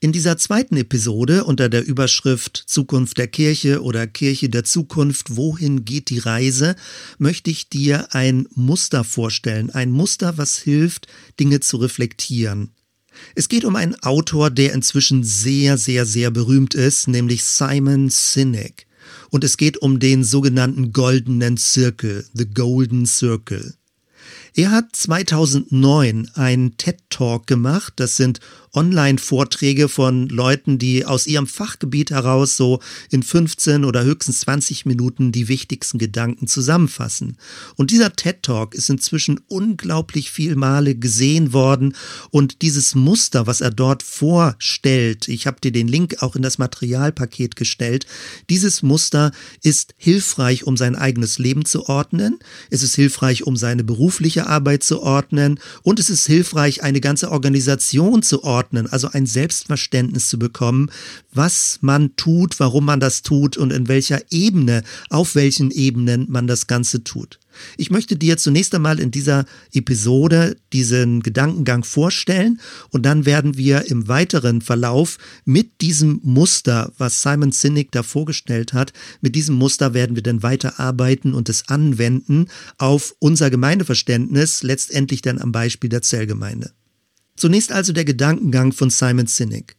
[0.00, 5.84] In dieser zweiten Episode unter der Überschrift Zukunft der Kirche oder Kirche der Zukunft, wohin
[5.84, 6.76] geht die Reise,
[7.18, 9.70] möchte ich dir ein Muster vorstellen.
[9.70, 11.08] Ein Muster, was hilft,
[11.40, 12.70] Dinge zu reflektieren.
[13.34, 18.86] Es geht um einen Autor, der inzwischen sehr, sehr, sehr berühmt ist, nämlich Simon Sinek.
[19.30, 23.74] Und es geht um den sogenannten goldenen Zirkel, The Golden Circle.
[24.58, 27.92] Er hat 2009 einen TED Talk gemacht.
[27.94, 28.40] Das sind
[28.74, 35.32] Online-Vorträge von Leuten, die aus ihrem Fachgebiet heraus so in 15 oder höchstens 20 Minuten
[35.32, 37.38] die wichtigsten Gedanken zusammenfassen.
[37.76, 41.94] Und dieser TED Talk ist inzwischen unglaublich viel Male gesehen worden
[42.30, 46.58] und dieses Muster, was er dort vorstellt, ich habe dir den Link auch in das
[46.58, 48.06] Materialpaket gestellt,
[48.50, 49.32] dieses Muster
[49.62, 52.38] ist hilfreich, um sein eigenes Leben zu ordnen,
[52.70, 57.30] es ist hilfreich, um seine berufliche Arbeit zu ordnen und es ist hilfreich, eine ganze
[57.30, 60.90] Organisation zu ordnen, also ein Selbstverständnis zu bekommen,
[61.32, 66.46] was man tut, warum man das tut und in welcher Ebene, auf welchen Ebenen man
[66.46, 67.38] das Ganze tut.
[67.76, 73.90] Ich möchte dir zunächst einmal in dieser Episode diesen Gedankengang vorstellen und dann werden wir
[73.90, 79.94] im weiteren Verlauf mit diesem Muster, was Simon Sinek da vorgestellt hat, mit diesem Muster
[79.94, 82.46] werden wir dann weiterarbeiten und es anwenden
[82.78, 86.72] auf unser Gemeindeverständnis, letztendlich dann am Beispiel der Zellgemeinde.
[87.36, 89.76] Zunächst also der Gedankengang von Simon Sinek.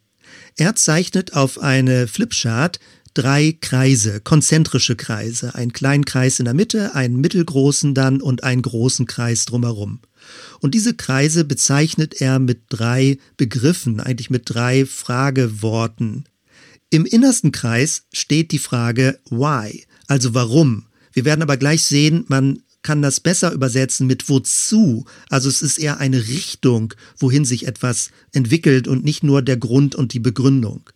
[0.56, 2.80] Er zeichnet auf eine Flipchart
[3.14, 8.62] drei Kreise, konzentrische Kreise, einen kleinen Kreis in der Mitte, einen mittelgroßen dann und einen
[8.62, 10.00] großen Kreis drumherum.
[10.60, 16.24] Und diese Kreise bezeichnet er mit drei Begriffen, eigentlich mit drei Frageworten.
[16.90, 20.86] Im innersten Kreis steht die Frage why, also warum.
[21.12, 25.04] Wir werden aber gleich sehen, man kann das besser übersetzen mit wozu.
[25.28, 29.94] Also es ist eher eine Richtung, wohin sich etwas entwickelt und nicht nur der Grund
[29.94, 30.88] und die Begründung.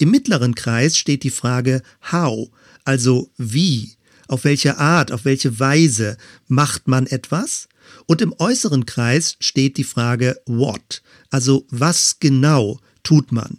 [0.00, 2.48] Im mittleren Kreis steht die Frage how,
[2.84, 3.92] also wie,
[4.28, 6.16] auf welche Art, auf welche Weise
[6.48, 7.68] macht man etwas.
[8.06, 13.58] Und im äußeren Kreis steht die Frage what, also was genau tut man.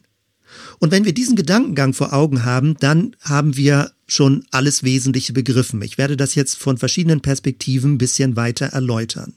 [0.79, 5.79] Und wenn wir diesen Gedankengang vor Augen haben, dann haben wir schon alles Wesentliche begriffen.
[5.83, 9.35] Ich werde das jetzt von verschiedenen Perspektiven ein bisschen weiter erläutern.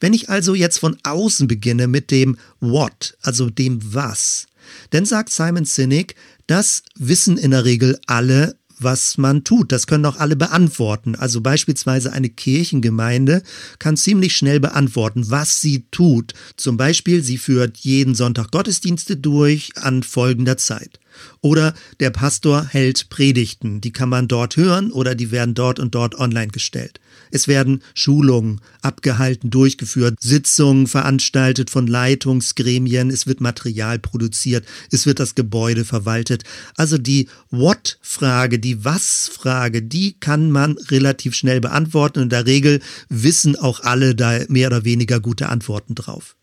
[0.00, 4.48] Wenn ich also jetzt von außen beginne mit dem What, also dem Was,
[4.90, 6.14] dann sagt Simon Sinek,
[6.46, 9.72] das wissen in der Regel alle was man tut.
[9.72, 11.14] Das können auch alle beantworten.
[11.14, 13.42] Also beispielsweise eine Kirchengemeinde
[13.78, 16.34] kann ziemlich schnell beantworten, was sie tut.
[16.56, 21.00] Zum Beispiel, sie führt jeden Sonntag Gottesdienste durch an folgender Zeit.
[21.40, 25.94] Oder der Pastor hält Predigten, die kann man dort hören oder die werden dort und
[25.94, 27.00] dort online gestellt.
[27.30, 35.20] Es werden Schulungen abgehalten, durchgeführt, Sitzungen veranstaltet von Leitungsgremien, es wird Material produziert, es wird
[35.20, 36.44] das Gebäude verwaltet.
[36.76, 43.56] Also die What-Frage, die Was-Frage, die kann man relativ schnell beantworten in der Regel wissen
[43.56, 46.37] auch alle da mehr oder weniger gute Antworten drauf.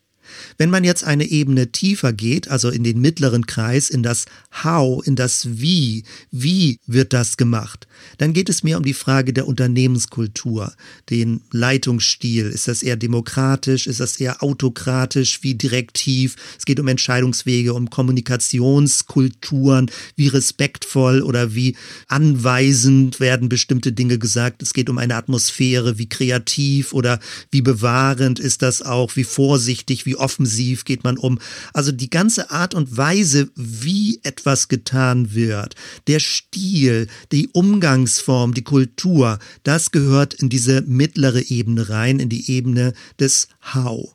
[0.57, 4.25] Wenn man jetzt eine Ebene tiefer geht, also in den mittleren Kreis, in das
[4.63, 7.87] How, in das Wie, wie wird das gemacht,
[8.17, 10.73] dann geht es mehr um die Frage der Unternehmenskultur,
[11.09, 12.47] den Leitungsstil.
[12.47, 13.87] Ist das eher demokratisch?
[13.87, 15.43] Ist das eher autokratisch?
[15.43, 16.35] Wie direktiv?
[16.57, 21.75] Es geht um Entscheidungswege, um Kommunikationskulturen, wie respektvoll oder wie
[22.07, 24.61] anweisend werden bestimmte Dinge gesagt.
[24.61, 27.19] Es geht um eine Atmosphäre, wie kreativ oder
[27.51, 31.37] wie bewahrend ist das auch, wie vorsichtig, wie offensiv geht man um.
[31.71, 35.75] Also die ganze Art und Weise, wie etwas getan wird,
[36.07, 42.49] der Stil, die Umgangsform, die Kultur, das gehört in diese mittlere Ebene rein, in die
[42.51, 44.14] Ebene des How.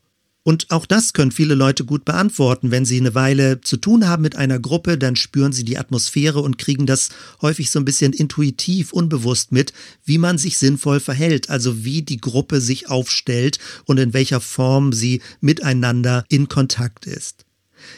[0.51, 2.73] Und auch das können viele Leute gut beantworten.
[2.73, 6.41] Wenn sie eine Weile zu tun haben mit einer Gruppe, dann spüren sie die Atmosphäre
[6.41, 9.73] und kriegen das häufig so ein bisschen intuitiv, unbewusst mit,
[10.05, 14.93] wie man sich sinnvoll verhält, also wie die Gruppe sich aufstellt und in welcher Form
[14.93, 17.45] sie miteinander in Kontakt ist.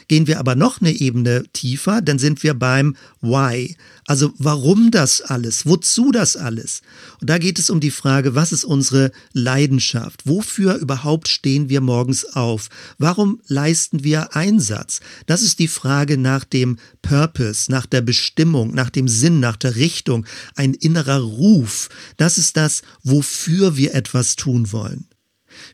[0.07, 3.75] Gehen wir aber noch eine Ebene tiefer, dann sind wir beim Why.
[4.05, 5.65] Also warum das alles?
[5.65, 6.81] Wozu das alles?
[7.21, 10.23] Und da geht es um die Frage, was ist unsere Leidenschaft?
[10.25, 12.69] Wofür überhaupt stehen wir morgens auf?
[12.97, 14.99] Warum leisten wir Einsatz?
[15.25, 19.75] Das ist die Frage nach dem Purpose, nach der Bestimmung, nach dem Sinn, nach der
[19.75, 20.25] Richtung,
[20.55, 21.89] ein innerer Ruf.
[22.17, 25.07] Das ist das, wofür wir etwas tun wollen.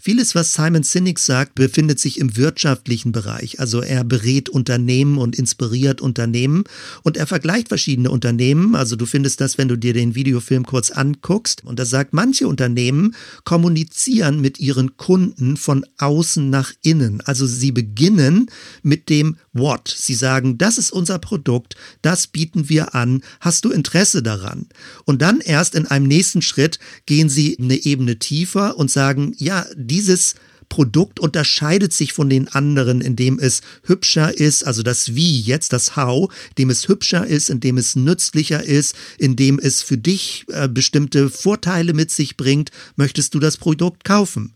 [0.02, 3.60] Vieles, was Simon Sinek sagt, befindet sich im wirtschaftlichen Bereich.
[3.60, 6.64] Also er berät Unternehmen und inspiriert Unternehmen
[7.04, 8.76] und er vergleicht verschiedene Unternehmen.
[8.76, 11.64] Also du findest das, wenn du dir den Videofilm kurz anguckst.
[11.64, 17.22] Und er sagt, manche Unternehmen kommunizieren mit ihren Kunden von außen nach innen.
[17.22, 18.48] Also sie beginnen
[18.84, 19.94] mit dem What.
[19.96, 23.22] Sie sagen, das ist unser Produkt, das bieten wir an.
[23.40, 24.68] Hast du Interesse daran?
[25.06, 29.66] Und dann erst in einem nächsten Schritt gehen sie eine Ebene tiefer und sagen, ja,
[29.76, 30.36] dieses
[30.70, 35.96] Produkt unterscheidet sich von den anderen, indem es hübscher ist, also das Wie jetzt, das
[35.96, 41.30] How, indem es hübscher ist, indem es nützlicher ist, indem es für dich äh, bestimmte
[41.30, 44.54] Vorteile mit sich bringt, möchtest du das Produkt kaufen.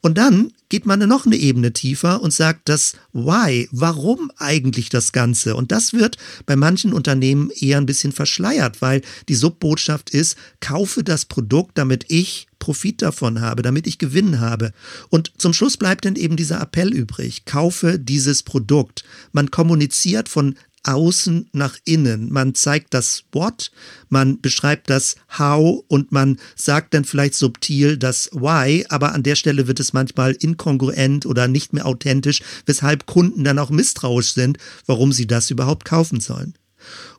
[0.00, 5.12] Und dann geht man noch eine Ebene tiefer und sagt das Why, warum eigentlich das
[5.12, 5.56] Ganze?
[5.56, 6.16] Und das wird
[6.46, 12.06] bei manchen Unternehmen eher ein bisschen verschleiert, weil die Subbotschaft ist, kaufe das Produkt, damit
[12.08, 14.72] ich Profit davon habe, damit ich Gewinn habe.
[15.10, 19.04] Und zum Schluss bleibt dann eben dieser Appell übrig, kaufe dieses Produkt.
[19.32, 22.32] Man kommuniziert von außen nach innen.
[22.32, 23.70] Man zeigt das What,
[24.08, 29.36] man beschreibt das How und man sagt dann vielleicht subtil das Why, aber an der
[29.36, 34.58] Stelle wird es manchmal inkongruent oder nicht mehr authentisch, weshalb Kunden dann auch misstrauisch sind,
[34.86, 36.54] warum sie das überhaupt kaufen sollen.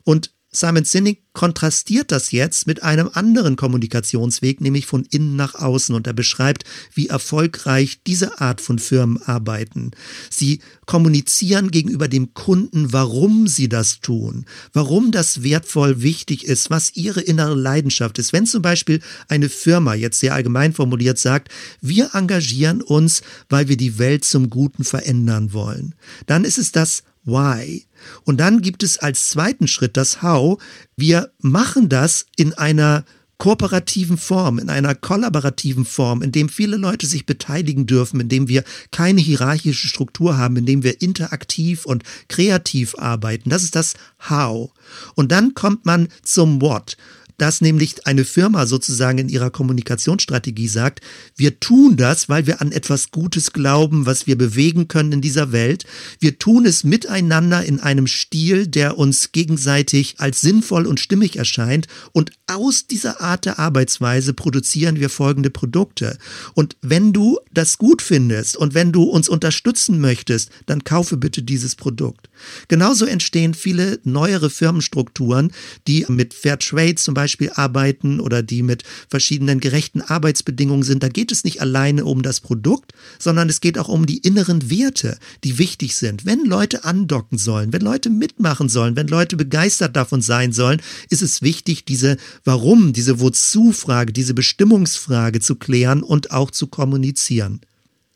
[0.04, 5.94] Und Simon Sinek kontrastiert das jetzt mit einem anderen Kommunikationsweg, nämlich von innen nach außen.
[5.94, 6.64] Und er beschreibt,
[6.94, 9.90] wie erfolgreich diese Art von Firmen arbeiten.
[10.30, 16.96] Sie kommunizieren gegenüber dem Kunden, warum sie das tun, warum das wertvoll wichtig ist, was
[16.96, 18.32] ihre innere Leidenschaft ist.
[18.32, 21.50] Wenn zum Beispiel eine Firma jetzt sehr allgemein formuliert sagt,
[21.82, 23.20] wir engagieren uns,
[23.50, 25.94] weil wir die Welt zum Guten verändern wollen,
[26.24, 27.84] dann ist es das Why.
[28.24, 30.62] Und dann gibt es als zweiten Schritt das How.
[30.96, 33.04] Wir machen das in einer
[33.38, 38.48] kooperativen Form, in einer kollaborativen Form, in dem viele Leute sich beteiligen dürfen, in dem
[38.48, 43.50] wir keine hierarchische Struktur haben, in dem wir interaktiv und kreativ arbeiten.
[43.50, 43.94] Das ist das
[44.30, 44.72] How.
[45.14, 46.96] Und dann kommt man zum What
[47.38, 51.00] dass nämlich eine Firma sozusagen in ihrer Kommunikationsstrategie sagt,
[51.36, 55.52] wir tun das, weil wir an etwas Gutes glauben, was wir bewegen können in dieser
[55.52, 55.84] Welt.
[56.18, 61.86] Wir tun es miteinander in einem Stil, der uns gegenseitig als sinnvoll und stimmig erscheint.
[62.12, 66.18] Und aus dieser Art der Arbeitsweise produzieren wir folgende Produkte.
[66.54, 71.42] Und wenn du das gut findest und wenn du uns unterstützen möchtest, dann kaufe bitte
[71.42, 72.28] dieses Produkt.
[72.68, 75.52] Genauso entstehen viele neuere Firmenstrukturen,
[75.86, 81.02] die mit Fair Trade zum Beispiel Beispiel arbeiten oder die mit verschiedenen gerechten Arbeitsbedingungen sind,
[81.02, 84.70] da geht es nicht alleine um das Produkt, sondern es geht auch um die inneren
[84.70, 86.24] Werte, die wichtig sind.
[86.24, 90.80] Wenn Leute andocken sollen, wenn Leute mitmachen sollen, wenn Leute begeistert davon sein sollen,
[91.10, 97.60] ist es wichtig, diese Warum, diese Wozu-Frage, diese Bestimmungsfrage zu klären und auch zu kommunizieren.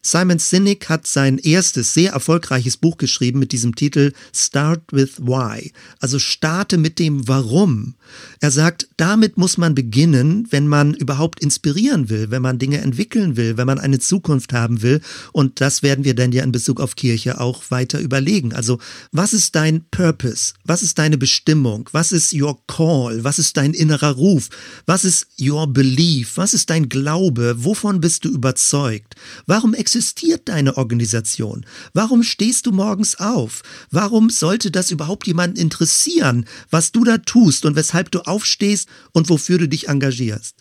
[0.03, 5.73] Simon Sinek hat sein erstes sehr erfolgreiches Buch geschrieben mit diesem Titel Start with Why,
[5.99, 7.97] also starte mit dem Warum.
[8.41, 13.37] Er sagt, damit muss man beginnen, wenn man überhaupt inspirieren will, wenn man Dinge entwickeln
[13.37, 15.03] will, wenn man eine Zukunft haben will.
[15.33, 18.55] Und das werden wir dann ja in Bezug auf Kirche auch weiter überlegen.
[18.55, 18.79] Also,
[19.13, 20.55] was ist dein Purpose?
[20.65, 21.91] Was ist deine Bestimmung?
[21.93, 23.23] Was ist your call?
[23.23, 24.49] Was ist dein innerer Ruf?
[24.87, 26.39] Was ist your belief?
[26.39, 27.57] Was ist dein Glaube?
[27.59, 29.15] Wovon bist du überzeugt?
[29.47, 31.67] Warum existiert deine Organisation?
[31.95, 33.63] Warum stehst du morgens auf?
[33.91, 39.29] Warum sollte das überhaupt jemanden interessieren, was du da tust und weshalb du aufstehst und
[39.29, 40.60] wofür du dich engagierst?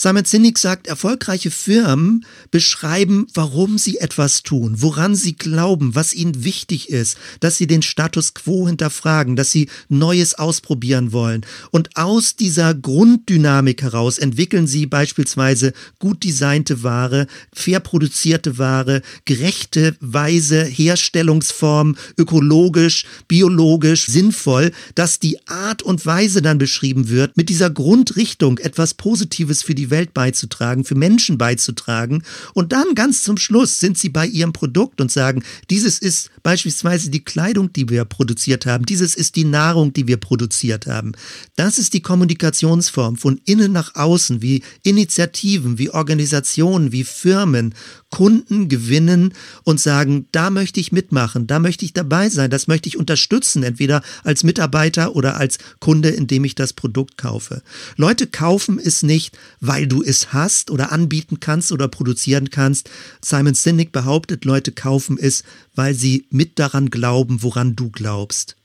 [0.00, 6.44] Simon Sinek sagt, erfolgreiche Firmen beschreiben, warum sie etwas tun, woran sie glauben, was ihnen
[6.44, 11.44] wichtig ist, dass sie den Status quo hinterfragen, dass sie Neues ausprobieren wollen.
[11.72, 19.96] Und aus dieser Grunddynamik heraus entwickeln sie beispielsweise gut designte Ware, fair produzierte Ware, gerechte
[19.98, 27.70] Weise, Herstellungsform, ökologisch, biologisch, sinnvoll, dass die Art und Weise dann beschrieben wird, mit dieser
[27.70, 32.22] Grundrichtung etwas Positives für die Welt beizutragen, für Menschen beizutragen.
[32.54, 37.10] Und dann ganz zum Schluss sind sie bei ihrem Produkt und sagen, dieses ist beispielsweise
[37.10, 41.12] die Kleidung, die wir produziert haben, dieses ist die Nahrung, die wir produziert haben.
[41.56, 47.74] Das ist die Kommunikationsform von innen nach außen, wie Initiativen, wie Organisationen, wie Firmen
[48.10, 49.34] Kunden gewinnen
[49.64, 53.62] und sagen, da möchte ich mitmachen, da möchte ich dabei sein, das möchte ich unterstützen,
[53.62, 57.62] entweder als Mitarbeiter oder als Kunde, indem ich das Produkt kaufe.
[57.96, 62.90] Leute kaufen es nicht, weil du es hast oder anbieten kannst oder produzieren kannst.
[63.20, 68.56] Simon Sinek behauptet, Leute kaufen es, weil sie mit daran glauben, woran du glaubst.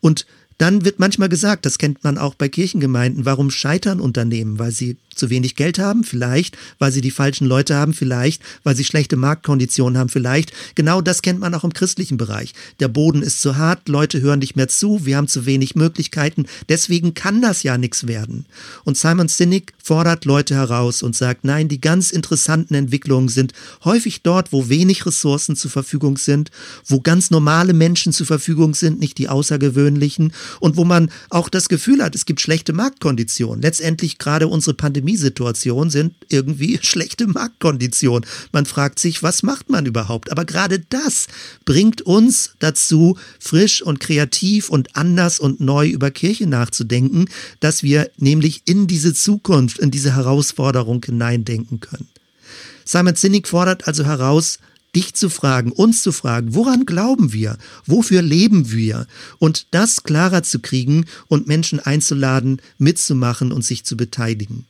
[0.00, 0.26] Und
[0.58, 4.58] dann wird manchmal gesagt, das kennt man auch bei Kirchengemeinden, warum scheitern Unternehmen?
[4.58, 8.76] Weil sie zu wenig Geld haben, vielleicht, weil sie die falschen Leute haben, vielleicht, weil
[8.76, 10.52] sie schlechte Marktkonditionen haben, vielleicht.
[10.74, 12.52] Genau das kennt man auch im christlichen Bereich.
[12.80, 16.46] Der Boden ist zu hart, Leute hören nicht mehr zu, wir haben zu wenig Möglichkeiten,
[16.68, 18.46] deswegen kann das ja nichts werden.
[18.84, 23.52] Und Simon Sinek fordert Leute heraus und sagt, nein, die ganz interessanten Entwicklungen sind
[23.84, 26.50] häufig dort, wo wenig Ressourcen zur Verfügung sind,
[26.86, 31.68] wo ganz normale Menschen zur Verfügung sind, nicht die außergewöhnlichen und wo man auch das
[31.68, 33.62] Gefühl hat, es gibt schlechte Marktkonditionen.
[33.62, 38.28] Letztendlich gerade unsere Pandemiesituation sind irgendwie schlechte Marktkonditionen.
[38.52, 40.30] Man fragt sich, was macht man überhaupt?
[40.30, 41.26] Aber gerade das
[41.64, 47.26] bringt uns dazu, frisch und kreativ und anders und neu über Kirche nachzudenken,
[47.60, 52.08] dass wir nämlich in diese Zukunft, in diese Herausforderung hineindenken können.
[52.84, 54.58] Simon Sinek fordert also heraus,
[54.94, 57.56] dich zu fragen, uns zu fragen, woran glauben wir?
[57.86, 59.06] Wofür leben wir?
[59.38, 64.66] Und das klarer zu kriegen und Menschen einzuladen, mitzumachen und sich zu beteiligen.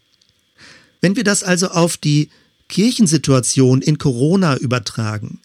[1.03, 2.31] Wenn wir das also auf die
[2.69, 5.41] Kirchensituation in Corona übertragen,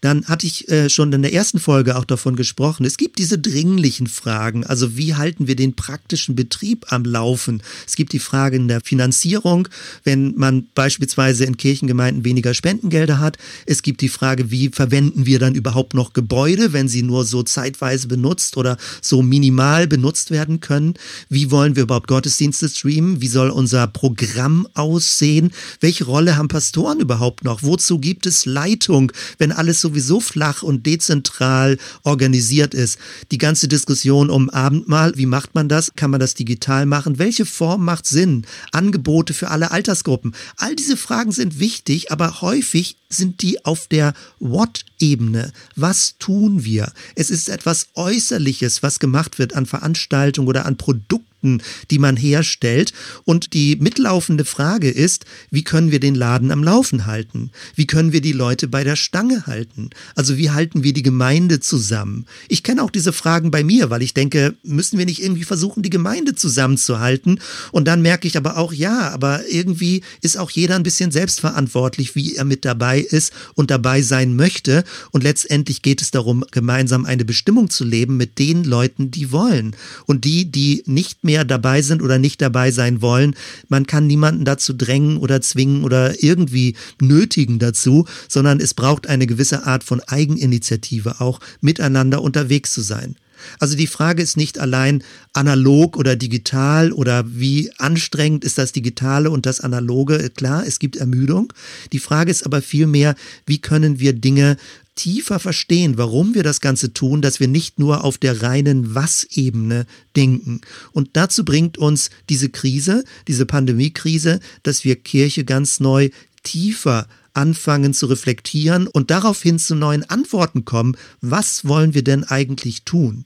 [0.00, 2.84] dann hatte ich äh, schon in der ersten Folge auch davon gesprochen.
[2.84, 7.62] Es gibt diese dringlichen Fragen, also wie halten wir den praktischen Betrieb am Laufen?
[7.86, 9.68] Es gibt die Fragen der Finanzierung,
[10.04, 13.36] wenn man beispielsweise in Kirchengemeinden weniger Spendengelder hat.
[13.66, 17.42] Es gibt die Frage, wie verwenden wir dann überhaupt noch Gebäude, wenn sie nur so
[17.42, 20.94] zeitweise benutzt oder so minimal benutzt werden können?
[21.28, 23.20] Wie wollen wir überhaupt Gottesdienste streamen?
[23.20, 25.50] Wie soll unser Programm aussehen?
[25.80, 27.62] Welche Rolle haben Pastoren überhaupt noch?
[27.62, 32.98] Wozu gibt es Leitung, wenn alles so sowieso flach und dezentral organisiert ist.
[33.30, 35.92] Die ganze Diskussion um Abendmahl, wie macht man das?
[35.96, 37.18] Kann man das digital machen?
[37.18, 38.46] Welche Form macht Sinn?
[38.72, 40.34] Angebote für alle Altersgruppen.
[40.56, 45.52] All diese Fragen sind wichtig, aber häufig sind die auf der What-Ebene.
[45.74, 46.92] Was tun wir?
[47.16, 52.16] Es ist etwas Äußerliches, was gemacht wird an Veranstaltungen oder an Produkten Produkten, die man
[52.16, 52.92] herstellt.
[53.24, 57.50] Und die mitlaufende Frage ist, wie können wir den Laden am Laufen halten?
[57.74, 59.90] Wie können wir die Leute bei der Stange halten?
[60.14, 62.26] Also wie halten wir die Gemeinde zusammen?
[62.48, 65.82] Ich kenne auch diese Fragen bei mir, weil ich denke, müssen wir nicht irgendwie versuchen,
[65.82, 67.40] die Gemeinde zusammenzuhalten?
[67.72, 72.14] Und dann merke ich aber auch, ja, aber irgendwie ist auch jeder ein bisschen selbstverantwortlich,
[72.14, 74.84] wie er mit dabei ist und dabei sein möchte.
[75.10, 79.74] Und letztendlich geht es darum, gemeinsam eine Bestimmung zu leben mit den Leuten, die wollen.
[80.06, 83.36] Und die, die nicht mehr mehr dabei sind oder nicht dabei sein wollen.
[83.68, 89.28] Man kann niemanden dazu drängen oder zwingen oder irgendwie nötigen dazu, sondern es braucht eine
[89.28, 93.14] gewisse Art von Eigeninitiative, auch miteinander unterwegs zu sein.
[93.58, 99.30] Also die Frage ist nicht allein analog oder digital oder wie anstrengend ist das Digitale
[99.30, 100.30] und das Analoge.
[100.34, 101.52] Klar, es gibt Ermüdung.
[101.92, 103.14] Die Frage ist aber vielmehr,
[103.46, 104.56] wie können wir Dinge
[105.00, 109.86] tiefer verstehen, warum wir das Ganze tun, dass wir nicht nur auf der reinen Was-Ebene
[110.14, 110.60] denken.
[110.92, 116.10] Und dazu bringt uns diese Krise, diese Pandemiekrise, dass wir Kirche ganz neu
[116.42, 120.96] tiefer anfangen zu reflektieren und daraufhin zu neuen Antworten kommen.
[121.20, 123.24] Was wollen wir denn eigentlich tun?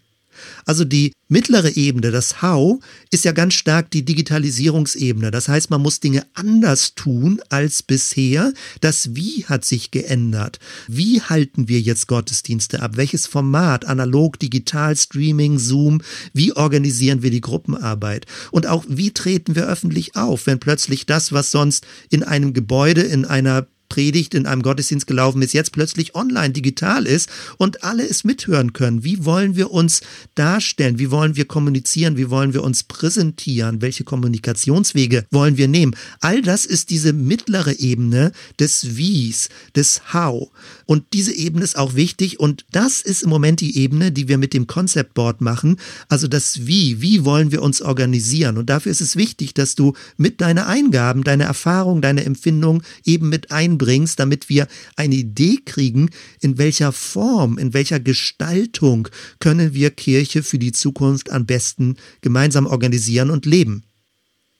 [0.65, 5.31] Also die mittlere Ebene, das How, ist ja ganz stark die Digitalisierungsebene.
[5.31, 8.53] Das heißt, man muss Dinge anders tun als bisher.
[8.81, 10.59] Das Wie hat sich geändert.
[10.89, 12.97] Wie halten wir jetzt Gottesdienste ab?
[12.97, 13.85] Welches Format?
[13.87, 16.03] Analog, digital, Streaming, Zoom?
[16.33, 18.27] Wie organisieren wir die Gruppenarbeit?
[18.51, 23.03] Und auch wie treten wir öffentlich auf, wenn plötzlich das, was sonst in einem Gebäude,
[23.03, 28.05] in einer Predigt in einem Gottesdienst gelaufen ist, jetzt plötzlich online digital ist und alle
[28.05, 29.05] es mithören können.
[29.05, 30.01] Wie wollen wir uns
[30.35, 30.99] darstellen?
[30.99, 32.17] Wie wollen wir kommunizieren?
[32.17, 33.83] Wie wollen wir uns präsentieren?
[33.83, 35.95] Welche Kommunikationswege wollen wir nehmen?
[36.19, 40.51] All das ist diese mittlere Ebene des Wies, des How.
[40.87, 44.39] Und diese Ebene ist auch wichtig und das ist im Moment die Ebene, die wir
[44.39, 45.77] mit dem Concept Board machen.
[46.09, 47.01] Also das Wie.
[47.01, 48.59] Wie wollen wir uns organisieren?
[48.59, 53.29] Und dafür ist es wichtig, dass du mit deiner Eingaben, deine Erfahrung, deine Empfindung eben
[53.29, 56.11] mit einbringst bringst, damit wir eine Idee kriegen,
[56.41, 62.67] in welcher Form, in welcher Gestaltung können wir Kirche für die Zukunft am besten gemeinsam
[62.67, 63.85] organisieren und leben.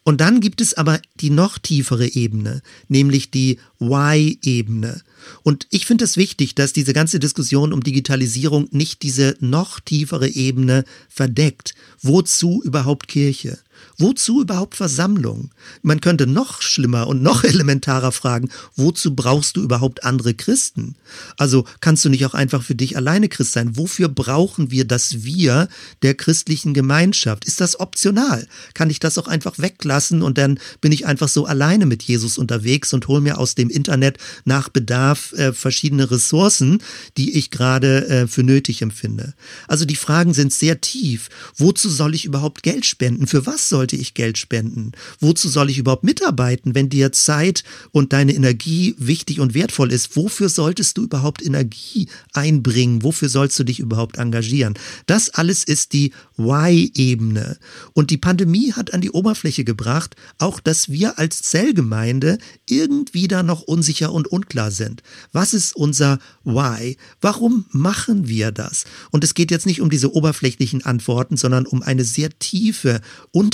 [0.05, 5.01] Und dann gibt es aber die noch tiefere Ebene, nämlich die Why-Ebene.
[5.43, 10.29] Und ich finde es wichtig, dass diese ganze Diskussion um Digitalisierung nicht diese noch tiefere
[10.29, 11.75] Ebene verdeckt.
[12.03, 13.59] Wozu überhaupt Kirche?
[13.99, 15.51] Wozu überhaupt Versammlung?
[15.83, 20.97] Man könnte noch schlimmer und noch elementarer fragen, wozu brauchst du überhaupt andere Christen?
[21.37, 23.77] Also kannst du nicht auch einfach für dich alleine Christ sein?
[23.77, 25.69] Wofür brauchen wir das Wir
[26.03, 27.45] der christlichen Gemeinschaft?
[27.45, 28.47] Ist das optional?
[28.75, 32.39] Kann ich das auch einfach weglassen und dann bin ich einfach so alleine mit Jesus
[32.39, 36.83] unterwegs und hol mir aus dem Internet nach Bedarf äh, verschiedene Ressourcen,
[37.17, 39.35] die ich gerade äh, für nötig empfinde.
[39.69, 41.29] Also die Fragen sind sehr tief.
[41.57, 43.27] Wozu soll ich überhaupt Geld spenden?
[43.27, 44.93] Für was sollte ich Geld spenden?
[45.21, 50.17] Wozu soll ich überhaupt mitarbeiten, wenn dir Zeit und deine Energie wichtig und wertvoll ist?
[50.17, 53.03] Wofür solltest du überhaupt Energie einbringen?
[53.03, 54.75] Wofür sollst du dich überhaupt engagieren?
[55.07, 57.59] Das alles ist die Why-Ebene.
[57.93, 63.43] Und die Pandemie hat an die Oberfläche gebracht, auch dass wir als Zellgemeinde irgendwie da
[63.43, 65.03] noch unsicher und unklar sind.
[65.33, 66.97] Was ist unser Why?
[67.21, 68.85] Warum machen wir das?
[69.11, 73.01] Und es geht jetzt nicht um diese oberflächlichen Antworten, sondern um eine sehr tiefe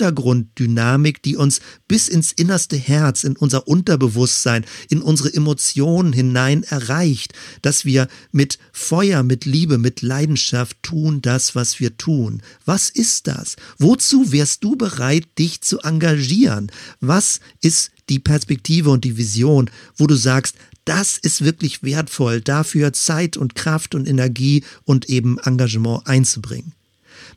[0.00, 7.35] Untergrunddynamik, die uns bis ins innerste Herz, in unser Unterbewusstsein, in unsere Emotionen hinein erreicht,
[7.61, 12.40] dass wir mit Feuer, mit Liebe, mit Leidenschaft tun das, was wir tun.
[12.64, 13.57] Was ist das?
[13.78, 16.73] Wozu wärst du bereit, dich zu engagieren?
[17.00, 22.95] Was ist die Perspektive und die Vision, wo du sagst, das ist wirklich wertvoll, dafür
[22.95, 26.73] Zeit und Kraft und Energie und eben Engagement einzubringen.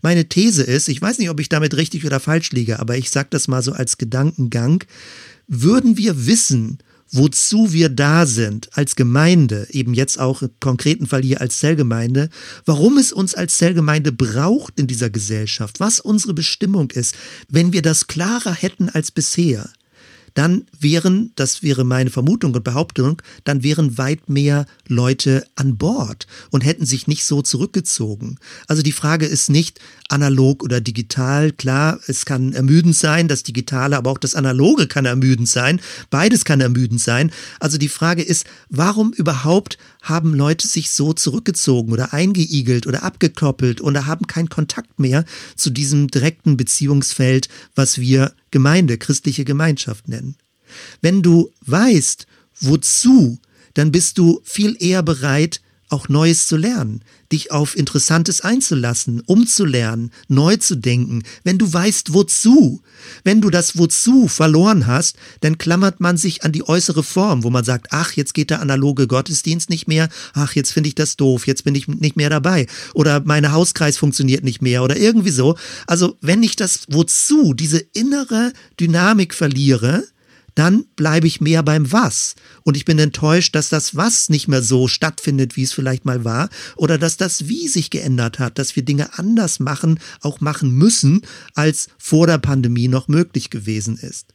[0.02, 3.10] Meine These ist, ich weiß nicht, ob ich damit richtig oder falsch liege, aber ich
[3.10, 4.84] sage das mal so als Gedankengang,
[5.48, 6.80] würden wir wissen,
[7.12, 12.30] wozu wir da sind als Gemeinde, eben jetzt auch im konkreten Fall hier als Zellgemeinde,
[12.66, 17.16] warum es uns als Zellgemeinde braucht in dieser Gesellschaft, was unsere Bestimmung ist,
[17.50, 19.70] wenn wir das klarer hätten als bisher,
[20.34, 26.28] dann wären, das wäre meine Vermutung und Behauptung, dann wären weit mehr Leute an Bord
[26.52, 28.38] und hätten sich nicht so zurückgezogen.
[28.68, 29.80] Also die Frage ist nicht
[30.13, 31.51] analog oder digital.
[31.51, 35.82] Klar, es kann ermüdend sein, das Digitale, aber auch das Analoge kann ermüdend sein.
[36.10, 37.32] Beides kann ermüdend sein.
[37.60, 43.82] Also die Frage ist, warum überhaupt haben Leute sich so zurückgezogen oder eingeigelt oder abgekoppelt
[43.82, 50.36] oder haben keinen Kontakt mehr zu diesem direkten Beziehungsfeld, was wir Gemeinde, christliche Gemeinschaft nennen.
[51.01, 52.27] Wenn du weißt,
[52.60, 53.39] wozu,
[53.74, 60.12] dann bist du viel eher bereit, auch Neues zu lernen, dich auf Interessantes einzulassen, umzulernen,
[60.28, 62.82] neu zu denken, wenn du weißt, wozu.
[63.24, 67.50] Wenn du das Wozu verloren hast, dann klammert man sich an die äußere Form, wo
[67.50, 71.18] man sagt, ach, jetzt geht der analoge Gottesdienst nicht mehr, ach, jetzt finde ich das
[71.18, 75.32] doof, jetzt bin ich nicht mehr dabei oder mein Hauskreis funktioniert nicht mehr oder irgendwie
[75.32, 75.58] so.
[75.88, 80.04] Also wenn ich das Wozu, diese innere Dynamik verliere,
[80.56, 82.36] dann bleibe ich mehr beim Was.
[82.64, 86.24] Und ich bin enttäuscht, dass das Was nicht mehr so stattfindet, wie es vielleicht mal
[86.24, 90.72] war, oder dass das Wie sich geändert hat, dass wir Dinge anders machen, auch machen
[90.72, 91.22] müssen,
[91.54, 94.33] als vor der Pandemie noch möglich gewesen ist.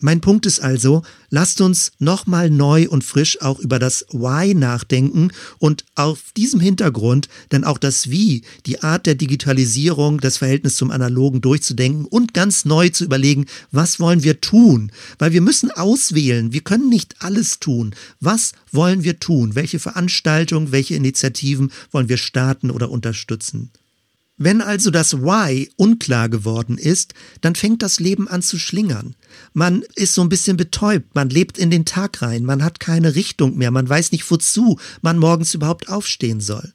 [0.00, 5.30] Mein Punkt ist also, lasst uns nochmal neu und frisch auch über das Why nachdenken
[5.58, 10.90] und auf diesem Hintergrund dann auch das Wie, die Art der Digitalisierung, das Verhältnis zum
[10.90, 14.92] Analogen durchzudenken und ganz neu zu überlegen, was wollen wir tun?
[15.18, 17.94] Weil wir müssen auswählen, wir können nicht alles tun.
[18.20, 19.54] Was wollen wir tun?
[19.54, 23.70] Welche Veranstaltungen, welche Initiativen wollen wir starten oder unterstützen?
[24.38, 29.16] Wenn also das Why unklar geworden ist, dann fängt das Leben an zu schlingern.
[29.52, 33.16] Man ist so ein bisschen betäubt, man lebt in den Tag rein, man hat keine
[33.16, 36.72] Richtung mehr, man weiß nicht, wozu man morgens überhaupt aufstehen soll.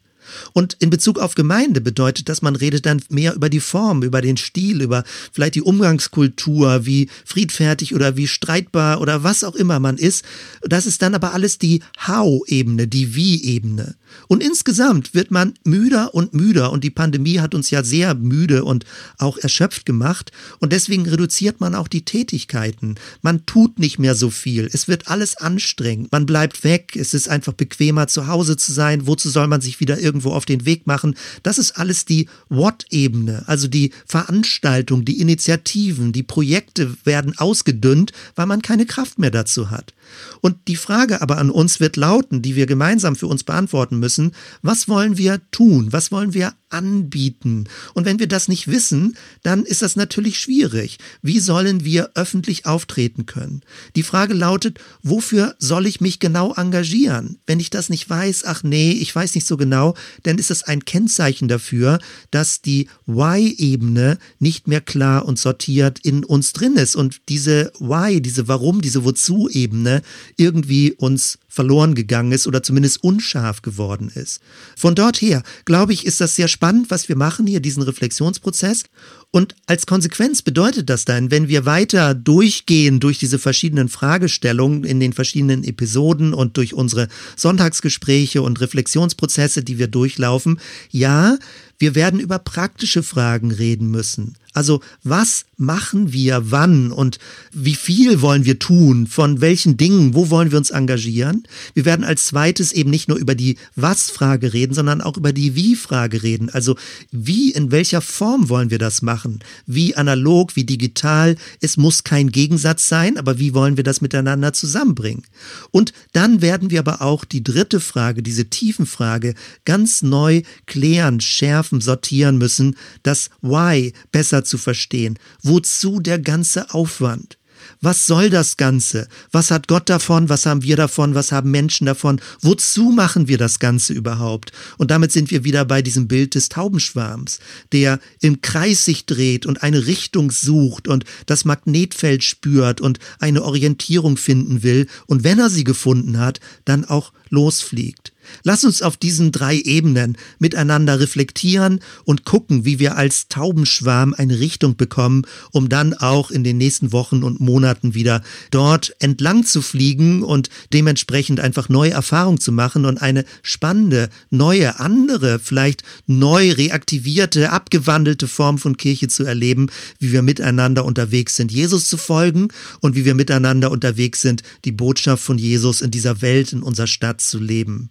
[0.52, 4.20] Und in Bezug auf Gemeinde bedeutet das, man redet dann mehr über die Form, über
[4.20, 9.80] den Stil, über vielleicht die Umgangskultur, wie friedfertig oder wie streitbar oder was auch immer
[9.80, 10.24] man ist.
[10.62, 13.96] Das ist dann aber alles die How-Ebene, die Wie-Ebene.
[14.28, 18.64] Und insgesamt wird man müder und müder und die Pandemie hat uns ja sehr müde
[18.64, 18.84] und
[19.18, 22.96] auch erschöpft gemacht und deswegen reduziert man auch die Tätigkeiten.
[23.22, 24.68] Man tut nicht mehr so viel.
[24.72, 26.12] Es wird alles anstrengend.
[26.12, 26.96] Man bleibt weg.
[26.96, 29.06] Es ist einfach bequemer zu Hause zu sein.
[29.06, 31.16] Wozu soll man sich wieder irgendwo auf den Weg machen?
[31.42, 38.46] Das ist alles die What-Ebene, also die Veranstaltung, die Initiativen, die Projekte werden ausgedünnt, weil
[38.46, 39.94] man keine Kraft mehr dazu hat.
[40.40, 44.32] Und die Frage aber an uns wird lauten, die wir gemeinsam für uns beantworten müssen,
[44.62, 45.92] was wollen wir tun?
[45.92, 47.68] Was wollen wir anbieten?
[47.94, 50.98] Und wenn wir das nicht wissen, dann ist das natürlich schwierig.
[51.22, 53.62] Wie sollen wir öffentlich auftreten können?
[53.96, 57.38] Die Frage lautet, wofür soll ich mich genau engagieren?
[57.46, 60.64] Wenn ich das nicht weiß, ach nee, ich weiß nicht so genau, dann ist das
[60.64, 61.98] ein Kennzeichen dafür,
[62.30, 66.96] dass die Why-Ebene nicht mehr klar und sortiert in uns drin ist.
[66.96, 69.93] Und diese Why, diese Warum, diese Wozu-Ebene
[70.36, 74.40] irgendwie uns verloren gegangen ist oder zumindest unscharf geworden ist.
[74.76, 78.82] Von dort her, glaube ich, ist das sehr spannend, was wir machen hier, diesen Reflexionsprozess.
[79.30, 85.00] Und als Konsequenz bedeutet das dann, wenn wir weiter durchgehen durch diese verschiedenen Fragestellungen in
[85.00, 90.58] den verschiedenen Episoden und durch unsere Sonntagsgespräche und Reflexionsprozesse, die wir durchlaufen,
[90.90, 91.36] ja,
[91.78, 94.36] Wir werden über praktische Fragen reden müssen.
[94.54, 97.18] Also was machen wir wann und
[97.52, 101.42] wie viel wollen wir tun, von welchen Dingen, wo wollen wir uns engagieren?
[101.74, 105.56] Wir werden als zweites eben nicht nur über die Was-Frage reden, sondern auch über die
[105.56, 106.50] Wie-Frage reden.
[106.50, 106.76] Also
[107.10, 109.40] wie, in welcher Form wollen wir das machen?
[109.66, 111.36] Wie analog, wie digital?
[111.60, 115.24] Es muss kein Gegensatz sein, aber wie wollen wir das miteinander zusammenbringen?
[115.72, 119.34] Und dann werden wir aber auch die dritte Frage, diese Tiefenfrage,
[119.64, 125.18] ganz neu klären, schärfen, sortieren müssen, das Why besser zu verstehen.
[125.42, 127.38] Wozu der ganze Aufwand?
[127.80, 129.08] Was soll das Ganze?
[129.32, 130.28] Was hat Gott davon?
[130.28, 131.14] Was haben wir davon?
[131.14, 132.20] Was haben Menschen davon?
[132.40, 134.52] Wozu machen wir das Ganze überhaupt?
[134.78, 137.40] Und damit sind wir wieder bei diesem Bild des Taubenschwarms,
[137.72, 143.42] der im Kreis sich dreht und eine Richtung sucht und das Magnetfeld spürt und eine
[143.42, 148.13] Orientierung finden will und wenn er sie gefunden hat, dann auch losfliegt.
[148.42, 154.38] Lass uns auf diesen drei Ebenen miteinander reflektieren und gucken, wie wir als Taubenschwarm eine
[154.40, 159.62] Richtung bekommen, um dann auch in den nächsten Wochen und Monaten wieder dort entlang zu
[159.62, 166.52] fliegen und dementsprechend einfach neue Erfahrungen zu machen und eine spannende, neue, andere, vielleicht neu
[166.52, 172.48] reaktivierte, abgewandelte Form von Kirche zu erleben, wie wir miteinander unterwegs sind, Jesus zu folgen
[172.80, 176.86] und wie wir miteinander unterwegs sind, die Botschaft von Jesus in dieser Welt, in unserer
[176.86, 177.90] Stadt zu leben.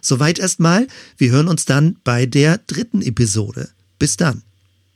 [0.00, 0.86] Soweit erstmal.
[1.16, 3.68] Wir hören uns dann bei der dritten Episode.
[3.98, 4.42] Bis dann.